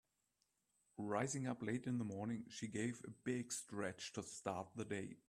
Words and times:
Rising 0.97 1.45
up 1.47 1.61
late 1.61 1.85
in 1.85 1.99
the 1.99 2.03
morning 2.03 2.45
she 2.49 2.67
gave 2.67 3.01
a 3.07 3.11
big 3.23 3.51
stretch 3.51 4.13
to 4.13 4.23
start 4.23 4.69
the 4.75 4.85
day. 4.85 5.17